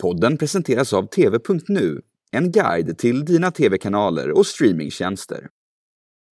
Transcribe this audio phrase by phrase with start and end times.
[0.00, 2.00] Podden presenteras av TV.nu,
[2.32, 5.48] en guide till dina tv-kanaler och streamingtjänster.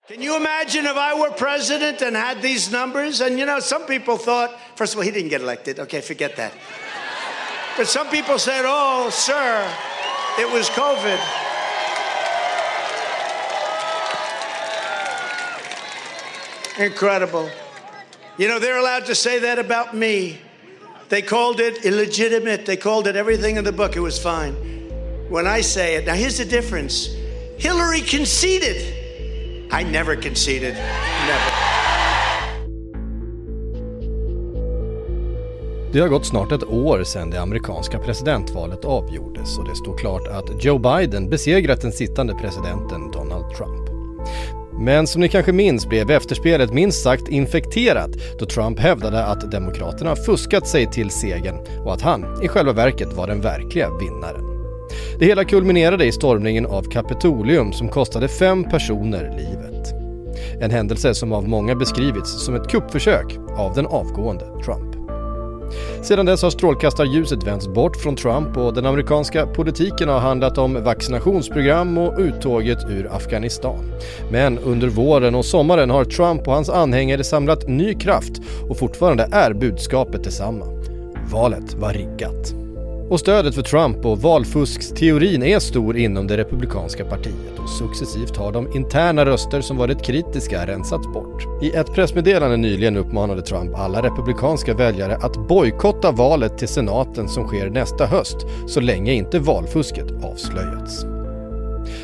[0.08, 3.20] Can you imagine if I were president and had these numbers?
[3.20, 5.78] And you know, some people thought, first of all, he didn't get elected.
[5.78, 6.52] Okay, forget that.
[7.76, 9.64] But some people said, oh, sir,
[10.38, 11.18] it was COVID.
[16.78, 17.48] Incredible.
[18.36, 20.40] You know, they're allowed to say that about me.
[21.10, 22.66] They called it illegitimate.
[22.66, 23.96] They called it everything in the book.
[23.96, 24.54] It was fine.
[25.28, 27.16] When I say it, now here's the difference
[27.58, 28.76] Hillary conceded.
[29.72, 30.74] I never conceded.
[30.74, 31.52] Never.
[35.92, 40.26] Det har gått snart ett år sedan det amerikanska presidentvalet avgjordes och det står klart
[40.28, 43.90] att Joe Biden besegrat den sittande presidenten Donald Trump.
[44.80, 50.16] Men som ni kanske minns blev efterspelet minst sagt infekterat då Trump hävdade att Demokraterna
[50.16, 54.44] fuskat sig till segern och att han i själva verket var den verkliga vinnaren.
[55.18, 59.92] Det hela kulminerade i stormningen av Kapitolium som kostade fem personer livet.
[60.62, 64.89] En händelse som av många beskrivits som ett kuppförsök av den avgående Trump.
[66.02, 70.84] Sedan dess har strålkastarljuset vänts bort från Trump och den amerikanska politiken har handlat om
[70.84, 73.84] vaccinationsprogram och uttåget ur Afghanistan.
[74.30, 79.28] Men under våren och sommaren har Trump och hans anhängare samlat ny kraft och fortfarande
[79.32, 80.66] är budskapet detsamma.
[81.32, 82.69] Valet var riggat.
[83.10, 88.52] Och stödet för Trump och valfusksteorin är stor inom det republikanska partiet och successivt har
[88.52, 91.62] de interna röster som varit kritiska rensats bort.
[91.62, 97.46] I ett pressmeddelande nyligen uppmanade Trump alla republikanska väljare att bojkotta valet till senaten som
[97.46, 101.04] sker nästa höst så länge inte valfusket avslöjats.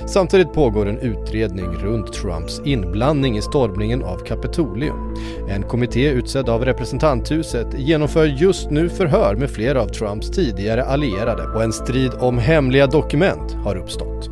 [0.06, 5.14] Samtidigt pågår en utredning runt Trumps inblandning i stormningen av Kapitolium.
[5.48, 11.42] En kommitté utsedd av representanthuset genomför just nu förhör med flera av Trumps tidigare allierade
[11.42, 14.30] och en strid om hemliga dokument har uppstått.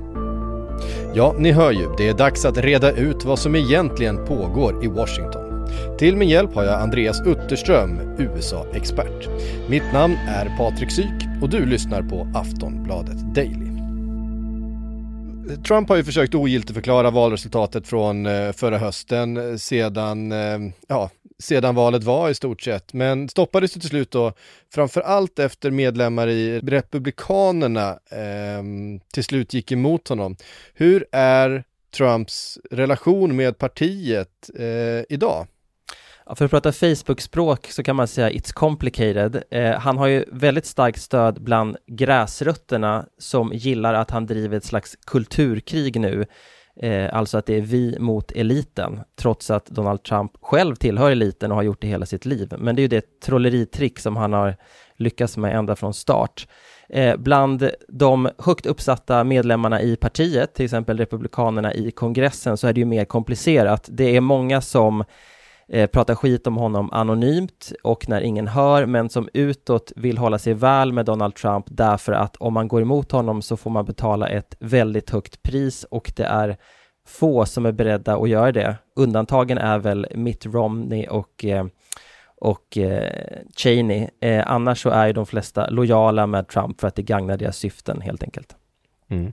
[1.15, 4.89] Ja, ni hör ju, det är dags att reda ut vad som egentligen pågår i
[4.89, 5.69] Washington.
[5.99, 9.29] Till min hjälp har jag Andreas Utterström, USA-expert.
[9.69, 13.74] Mitt namn är Patrik Syk och du lyssnar på Aftonbladet Daily.
[15.67, 21.75] Trump har ju försökt ogiltigförklara valresultatet från eh, förra hösten eh, sedan, eh, ja, sedan
[21.75, 24.33] valet var i stort sett, men stoppades till slut då
[24.75, 28.63] framför allt efter medlemmar i Republikanerna eh,
[29.13, 30.37] till slut gick emot honom.
[30.75, 31.65] Hur är
[31.97, 35.47] Trumps relation med partiet eh, idag?
[36.37, 39.43] För att prata Facebook-språk så kan man säga it's complicated.
[39.51, 44.65] Eh, han har ju väldigt starkt stöd bland gräsrötterna som gillar att han driver ett
[44.65, 46.27] slags kulturkrig nu.
[46.81, 51.51] Eh, alltså att det är vi mot eliten, trots att Donald Trump själv tillhör eliten
[51.51, 52.55] och har gjort det hela sitt liv.
[52.59, 54.57] Men det är ju det trolleritrick som han har
[54.97, 56.49] lyckats med ända från start.
[56.89, 62.73] Eh, bland de högt uppsatta medlemmarna i partiet, till exempel republikanerna i kongressen, så är
[62.73, 63.89] det ju mer komplicerat.
[63.93, 65.05] Det är många som
[65.69, 70.39] eh, pratar skit om honom anonymt och när ingen hör, men som utåt vill hålla
[70.39, 73.85] sig väl med Donald Trump därför att om man går emot honom så får man
[73.85, 76.57] betala ett väldigt högt pris och det är
[77.07, 78.77] få som är beredda att göra det.
[78.97, 81.67] Undantagen är väl Mitt Romney och eh,
[82.37, 84.09] och eh, Cheney.
[84.21, 87.57] Eh, annars så är ju de flesta lojala med Trump för att det gagnar deras
[87.57, 88.57] syften helt enkelt.
[89.09, 89.33] Mm.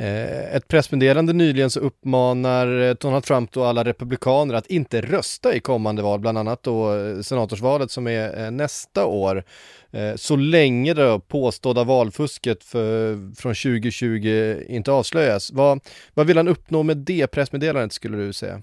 [0.00, 5.54] Eh, ett pressmeddelande nyligen så uppmanar eh, Donald Trump och alla republikaner att inte rösta
[5.54, 9.44] i kommande val, bland annat då eh, senatorsvalet som är nästa år.
[10.16, 15.52] Så länge det påstådda valfusket för, från 2020 inte avslöjas.
[15.52, 15.80] Vad,
[16.14, 18.62] vad vill han uppnå med det pressmeddelandet skulle du säga?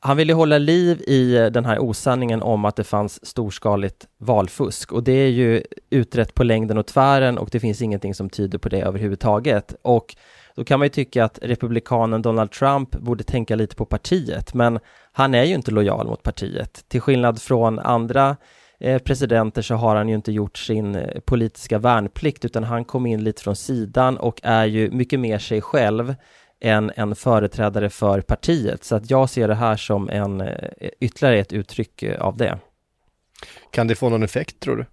[0.00, 5.02] Han ville hålla liv i den här osanningen om att det fanns storskaligt valfusk och
[5.02, 8.68] det är ju utrett på längden och tvären och det finns ingenting som tyder på
[8.68, 9.74] det överhuvudtaget.
[9.82, 10.16] Och
[10.54, 14.78] då kan man ju tycka att republikanen Donald Trump borde tänka lite på partiet, men
[15.12, 16.84] han är ju inte lojal mot partiet.
[16.88, 18.36] Till skillnad från andra
[18.80, 23.06] eh, presidenter så har han ju inte gjort sin eh, politiska värnplikt, utan han kom
[23.06, 26.14] in lite från sidan och är ju mycket mer sig själv
[26.60, 28.84] än en företrädare för partiet.
[28.84, 32.58] Så att jag ser det här som en eh, ytterligare ett uttryck av det.
[33.70, 34.84] Kan det få någon effekt tror du?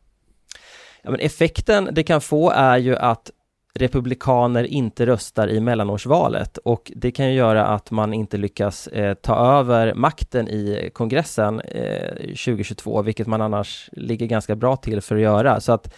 [1.01, 3.31] Ja, men effekten det kan få är ju att
[3.77, 9.13] republikaner inte röstar i mellanårsvalet och det kan ju göra att man inte lyckas eh,
[9.13, 15.15] ta över makten i kongressen eh, 2022, vilket man annars ligger ganska bra till för
[15.15, 15.59] att göra.
[15.59, 15.93] Så att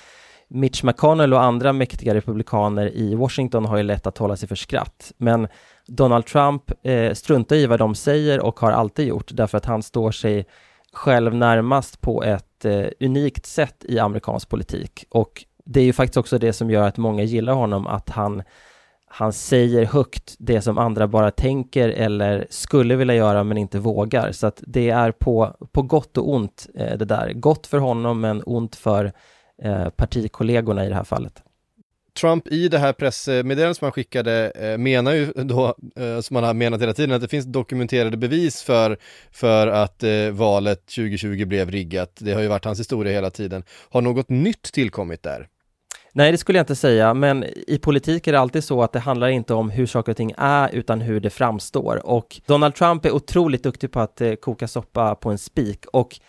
[0.48, 4.56] Mitch McConnell och andra mäktiga republikaner i Washington har ju lätt att hålla sig för
[4.56, 5.12] skratt.
[5.18, 5.48] Men
[5.88, 9.84] Donald Trump eh, struntar i vad de säger och har alltid gjort därför att han
[9.84, 10.46] står sig
[10.94, 16.18] själv närmast på ett eh, unikt sätt i amerikansk politik och det är ju faktiskt
[16.18, 18.44] också det som gör att många gillar honom, att han
[19.12, 24.32] han säger högt det som andra bara tänker eller skulle vilja göra men inte vågar.
[24.32, 27.34] Så att det är på, på gott och ont eh, det där.
[27.34, 29.12] Gott för honom men ont för
[29.64, 31.44] eh, partikollegorna i det här fallet.
[32.20, 36.46] Trump i det här pressmeddelandet som han skickade eh, menar ju då, eh, som han
[36.46, 38.98] har menat hela tiden, att det finns dokumenterade bevis för,
[39.32, 42.18] för att eh, valet 2020 blev riggat.
[42.20, 43.64] Det har ju varit hans historia hela tiden.
[43.90, 45.48] Har något nytt tillkommit där?
[46.14, 49.00] Nej, det skulle jag inte säga, men i politik är det alltid så att det
[49.00, 52.06] handlar inte om hur saker och ting är, utan hur det framstår.
[52.06, 56.20] Och Donald Trump är otroligt duktig på att eh, koka soppa på en spik och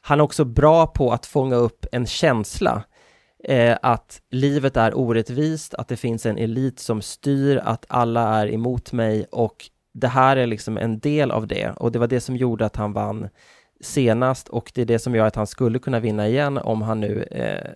[0.00, 2.82] han är också bra på att fånga upp en känsla
[3.44, 8.52] eh, att livet är orättvist, att det finns en elit som styr, att alla är
[8.52, 9.56] emot mig och
[9.94, 12.76] det här är liksom en del av det och det var det som gjorde att
[12.76, 13.28] han vann
[13.84, 17.00] senast och det är det som gör att han skulle kunna vinna igen om han
[17.00, 17.70] nu eh,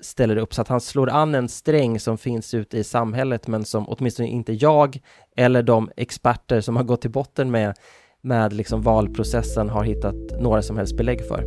[0.00, 3.64] ställer upp så att han slår an en sträng som finns ute i samhället men
[3.64, 5.00] som åtminstone inte jag
[5.36, 7.74] eller de experter som har gått till botten med
[8.22, 11.44] med liksom valprocessen har hittat några som helst belägg för.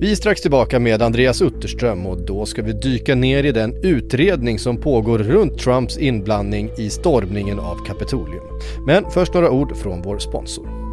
[0.00, 3.84] Vi är strax tillbaka med Andreas Utterström och då ska vi dyka ner i den
[3.84, 8.44] utredning som pågår runt Trumps inblandning i stormningen av Kapitolium.
[8.86, 10.87] Men först några ord från vår sponsor.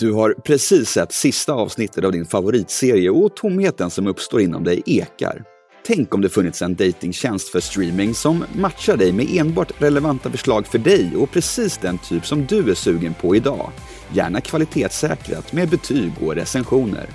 [0.00, 4.82] Du har precis sett sista avsnittet av din favoritserie och tomheten som uppstår inom dig
[4.86, 5.44] ekar.
[5.86, 10.66] Tänk om det funnits en datingtjänst för streaming som matchar dig med enbart relevanta förslag
[10.66, 13.70] för dig och precis den typ som du är sugen på idag
[14.14, 17.06] gärna kvalitetssäkrat med betyg och recensioner.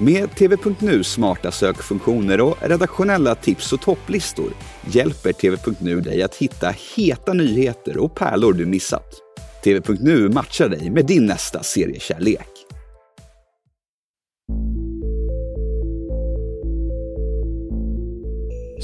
[0.00, 4.52] Med TV.nu smarta sökfunktioner och redaktionella tips och topplistor
[4.90, 9.23] hjälper TV.nu dig att hitta heta nyheter och pärlor du missat.
[9.64, 12.48] TV.nu matchar dig med din nästa seriekärlek.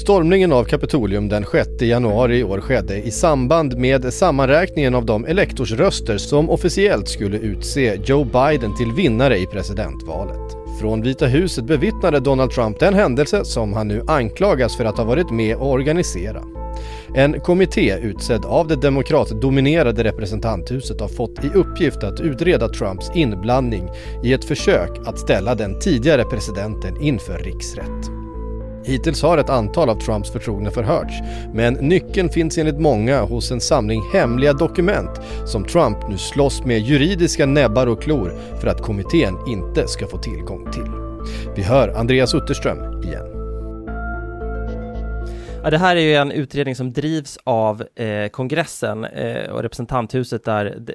[0.01, 5.25] Stormningen av Kapitolium den 6 januari i år skedde i samband med sammanräkningen av de
[5.25, 10.51] elektorsröster som officiellt skulle utse Joe Biden till vinnare i presidentvalet.
[10.79, 15.05] Från Vita huset bevittnade Donald Trump den händelse som han nu anklagas för att ha
[15.05, 16.43] varit med och organisera.
[17.15, 23.89] En kommitté utsedd av det demokratdominerade representanthuset har fått i uppgift att utreda Trumps inblandning
[24.23, 28.11] i ett försök att ställa den tidigare presidenten inför riksrätt.
[28.85, 31.13] Hittills har ett antal av Trumps förtrogna förhörts,
[31.53, 36.79] men nyckeln finns enligt många hos en samling hemliga dokument som Trump nu slåss med
[36.79, 40.91] juridiska näbbar och klor för att kommittén inte ska få tillgång till.
[41.55, 43.40] Vi hör Andreas Utterström igen.
[45.63, 50.43] Ja, det här är ju en utredning som drivs av eh, kongressen eh, och representanthuset
[50.43, 50.93] där, de,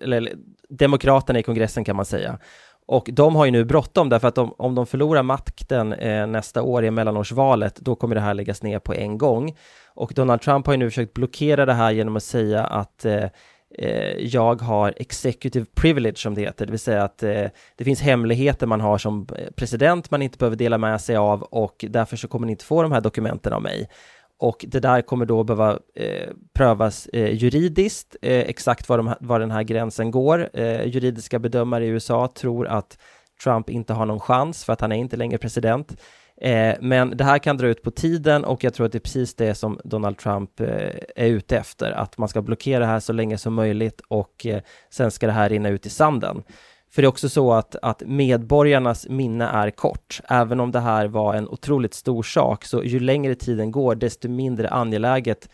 [0.00, 0.32] eller
[0.68, 2.38] demokraterna i kongressen kan man säga.
[2.86, 6.62] Och de har ju nu bråttom därför att de, om de förlorar makten eh, nästa
[6.62, 9.56] år i mellanårsvalet, då kommer det här läggas ner på en gång.
[9.86, 13.24] Och Donald Trump har ju nu försökt blockera det här genom att säga att eh,
[13.78, 17.46] Eh, jag har executive privilege som det heter, det vill säga att eh,
[17.76, 21.42] det finns hemligheter man har som eh, president man inte behöver dela med sig av
[21.42, 23.88] och därför så kommer ni inte få de här dokumenten av mig
[24.40, 29.40] och det där kommer då behöva eh, prövas eh, juridiskt, eh, exakt var, de, var,
[29.40, 30.50] den här gränsen går.
[30.52, 32.98] Eh, juridiska bedömare i USA tror att
[33.44, 35.96] Trump inte har någon chans för att han är inte längre president.
[36.40, 39.00] Eh, men det här kan dra ut på tiden och jag tror att det är
[39.00, 40.66] precis det som Donald Trump eh,
[41.16, 44.60] är ute efter, att man ska blockera det här så länge som möjligt och eh,
[44.90, 46.42] sen ska det här rinna ut i sanden.
[46.92, 50.20] För det är också så att, att medborgarnas minne är kort.
[50.28, 54.28] Även om det här var en otroligt stor sak, så ju längre tiden går, desto
[54.28, 55.48] mindre angeläget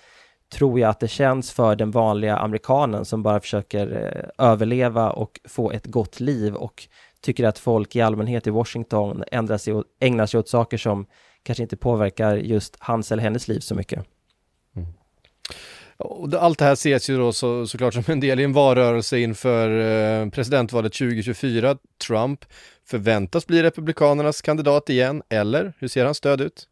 [0.53, 5.41] tror jag att det känns för den vanliga amerikanen som bara försöker eh, överleva och
[5.49, 6.89] få ett gott liv och
[7.27, 11.07] tycker att folk i allmänhet i Washington ändrar sig och ägnar sig åt saker som
[11.43, 14.05] kanske inte påverkar just hans eller hennes liv så mycket.
[14.77, 14.89] Mm.
[16.39, 19.69] Allt det här ses ju då så, såklart som en del i en valrörelse inför
[19.79, 21.77] eh, presidentvalet 2024.
[22.07, 22.45] Trump
[22.87, 26.69] förväntas bli Republikanernas kandidat igen, eller hur ser hans stöd ut?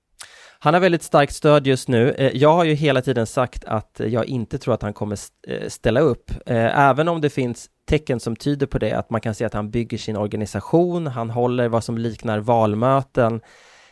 [0.58, 2.10] Han har väldigt starkt stöd just nu.
[2.10, 5.18] Eh, jag har ju hela tiden sagt att jag inte tror att han kommer
[5.48, 9.34] eh, ställa upp, även om det finns tecken som tyder på det, att man kan
[9.34, 13.40] se att han bygger sin organisation, han håller vad som liknar valmöten,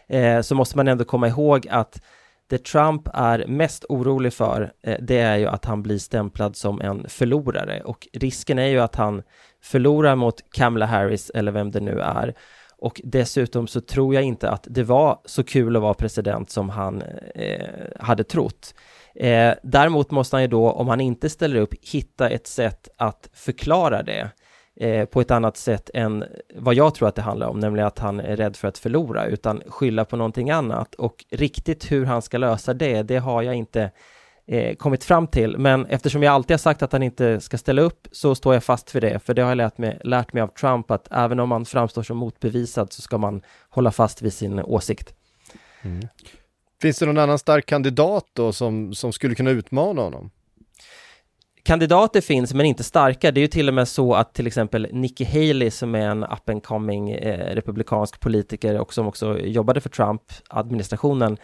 [0.08, 2.00] eh, så måste man ändå komma ihåg att
[2.46, 6.80] det Trump är mest orolig för, eh, det är ju att han blir stämplad som
[6.80, 9.22] en förlorare och risken är ju att han
[9.62, 12.34] förlorar mot Kamala Harris eller vem det nu är.
[12.78, 16.68] Och dessutom så tror jag inte att det var så kul att vara president som
[16.68, 17.02] han
[17.34, 17.66] eh,
[18.00, 18.74] hade trott.
[19.14, 23.28] Eh, däremot måste han ju då, om han inte ställer upp, hitta ett sätt att
[23.32, 24.30] förklara det.
[24.76, 27.98] eh, på ett annat sätt än vad jag tror att det handlar om, nämligen att
[27.98, 30.94] han är rädd för att förlora, utan skylla på någonting annat.
[30.94, 33.90] Och riktigt hur han ska lösa det, det har jag inte
[34.46, 35.58] eh, kommit fram till.
[35.58, 38.64] Men eftersom jag alltid har sagt att han inte ska ställa upp så står jag
[38.64, 39.18] fast för det.
[39.18, 42.02] För det har jag lärt mig, lärt mig av Trump att även om man framstår
[42.02, 45.14] som motbevisad så ska man hålla fast vid sin åsikt.
[45.82, 46.08] Mm.
[46.82, 50.30] Finns det någon annan stark kandidat då som, som skulle kunna utmana honom?
[51.62, 53.32] Kandidater finns men inte starka.
[53.32, 56.24] Det är ju till och med så att till exempel Nikki Haley som är en
[56.24, 61.36] up and coming eh, republikansk politiker och som också jobbade för Trump-administrationen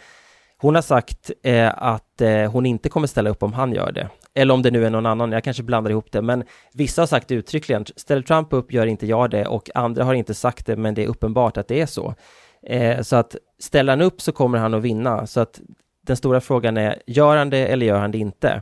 [0.61, 4.09] hon har sagt eh, att eh, hon inte kommer ställa upp om han gör det.
[4.33, 6.43] Eller om det nu är någon annan, jag kanske blandar ihop det, men
[6.73, 10.33] vissa har sagt uttryckligen, ställer Trump upp gör inte jag det och andra har inte
[10.33, 12.15] sagt det, men det är uppenbart att det är så.
[12.63, 15.61] Eh, så att ställer han upp så kommer han att vinna, så att
[16.01, 18.61] den stora frågan är, gör han det eller gör han det inte?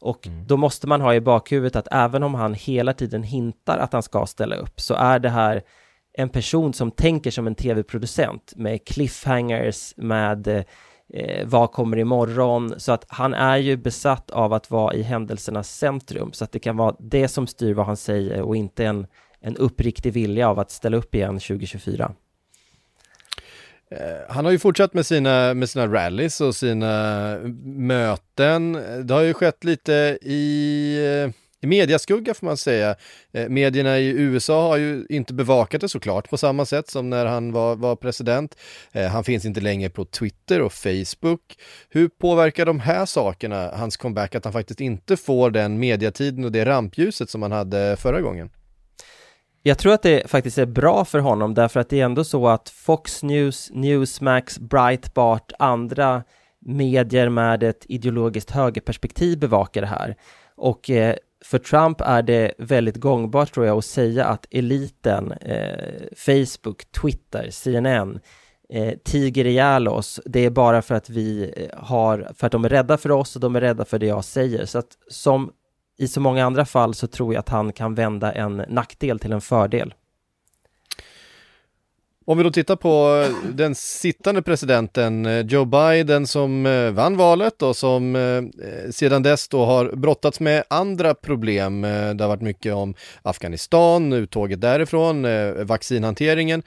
[0.00, 0.46] Och mm.
[0.46, 4.02] då måste man ha i bakhuvudet att även om han hela tiden hintar att han
[4.02, 5.62] ska ställa upp, så är det här
[6.18, 12.74] en person som tänker som en tv-producent med cliffhangers, med eh, vad kommer imorgon?
[12.76, 16.58] Så att han är ju besatt av att vara i händelsernas centrum, så att det
[16.58, 19.06] kan vara det som styr vad han säger och inte en,
[19.40, 22.12] en uppriktig vilja av att ställa upp igen 2024.
[23.90, 28.72] Eh, han har ju fortsatt med sina, med sina rallies och sina möten.
[29.06, 32.94] Det har ju skett lite i eh, i mediaskugga får man säga.
[33.32, 37.26] Eh, medierna i USA har ju inte bevakat det såklart på samma sätt som när
[37.26, 38.56] han var, var president.
[39.12, 41.40] Han finns inte längre på Twitter och Facebook.
[41.90, 46.52] Hur påverkar de här sakerna hans comeback, att han faktiskt inte får den mediatiden och
[46.52, 48.50] det rampljuset som han hade förra gången?
[49.66, 52.48] Jag tror att det faktiskt är bra för honom därför att det är ändå så
[52.48, 56.22] att Fox News, Newsmax, Breitbart, andra
[56.60, 60.16] medier med ett ideologiskt högerperspektiv bevakar det här.
[60.56, 65.94] Och eh, för Trump är det väldigt gångbart tror jag att säga att eliten, eh,
[66.16, 68.20] Facebook, Twitter, CNN,
[68.68, 70.20] eh, tiger ihjäl oss.
[70.24, 73.36] Det är bara för att vi eh, har, för att de är rädda för oss
[73.36, 74.66] och de är rädda för det jag säger.
[74.66, 75.52] Så att som
[75.98, 79.32] i så många andra fall så tror jag att han kan vända en nackdel till
[79.32, 79.94] en fördel.
[82.28, 87.16] Om vi då tittar på eh, den sittande presidenten eh, Joe Biden som eh, vann
[87.16, 88.16] valet och som
[88.90, 91.82] sedan dess då har brottats med andra problem.
[91.82, 95.26] Det har varit mycket om Afghanistan, uttåget därifrån,
[95.66, 96.62] vaccinhanteringen.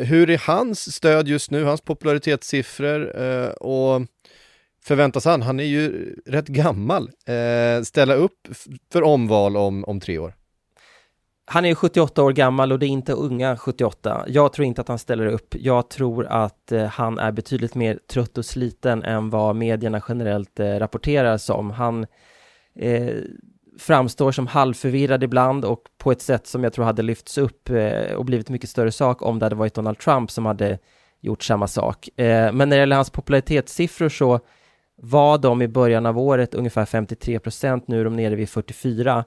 [0.00, 3.12] Hur är hans stöd just nu, hans popularitetssiffror
[3.62, 4.02] och
[4.86, 8.48] förväntas han, han är ju rätt gammal, eh, ställa upp
[8.92, 10.34] för omval om, om tre år?
[11.48, 14.24] Han är 78 år gammal och det är inte unga 78.
[14.28, 15.54] Jag tror inte att han ställer upp.
[15.58, 20.60] Jag tror att eh, han är betydligt mer trött och sliten än vad medierna generellt
[20.60, 21.70] eh, rapporterar som.
[21.70, 22.06] Han
[22.78, 23.14] eh,
[23.78, 28.14] framstår som halvförvirrad ibland och på ett sätt som jag tror hade lyfts upp eh,
[28.14, 30.78] och blivit mycket större sak om det hade varit Donald Trump som hade
[31.20, 32.08] gjort samma sak.
[32.18, 34.40] Eh, men när det gäller hans popularitetssiffror så
[34.96, 39.24] var de i början av året ungefär 53 procent, nu är de nere vid 44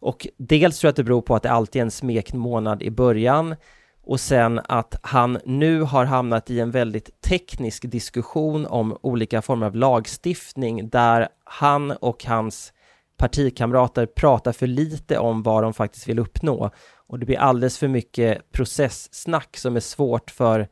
[0.00, 2.90] och dels tror jag att det beror på att det alltid är en smekmånad i
[2.90, 3.56] början
[4.02, 9.66] och sen att han nu har hamnat i en väldigt teknisk diskussion om olika former
[9.66, 12.72] av lagstiftning där han och hans
[13.16, 16.70] partikamrater pratar för lite om vad de faktiskt vill uppnå.
[17.06, 20.68] Och det blir alldeles för mycket processsnack som är svårt för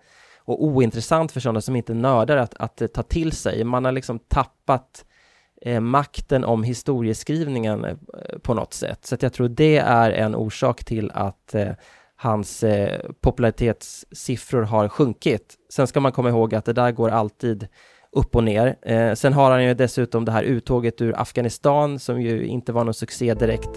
[0.49, 3.65] och ointressant för sådana som inte är nördar att, att eh, ta till sig.
[3.65, 5.05] Man har liksom tappat
[5.63, 7.97] eh, makten om historieskrivningen eh,
[8.43, 9.07] på något sätt.
[9.07, 11.69] Så att jag tror det är en orsak till att eh,
[12.17, 15.55] hans eh, popularitetssiffror har sjunkit.
[15.73, 17.69] Sen ska man komma ihåg att det där går alltid
[18.13, 18.77] upp och ner.
[18.83, 22.85] Eh, sen har han ju dessutom det här uttåget ur Afghanistan som ju inte var
[22.85, 23.71] någon succé direkt.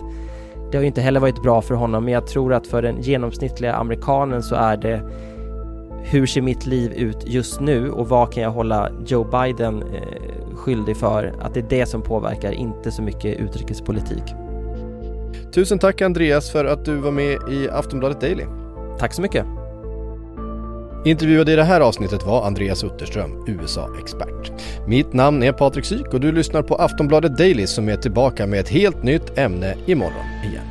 [0.72, 3.02] Det har ju inte heller varit bra för honom, men jag tror att för den
[3.02, 5.02] genomsnittliga amerikanen så är det
[6.04, 10.56] hur ser mitt liv ut just nu och vad kan jag hålla Joe Biden eh,
[10.56, 11.34] skyldig för?
[11.42, 14.24] Att det är det som påverkar, inte så mycket utrikespolitik.
[15.54, 18.44] Tusen tack Andreas för att du var med i Aftonbladet Daily.
[19.00, 19.46] Tack så mycket.
[21.06, 24.52] Intervjuad i det här avsnittet var Andreas Utterström, USA-expert.
[24.88, 28.60] Mitt namn är Patrik Syk och du lyssnar på Aftonbladet Daily som är tillbaka med
[28.60, 30.71] ett helt nytt ämne imorgon igen.